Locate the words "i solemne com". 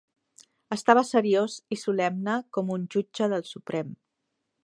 1.75-2.73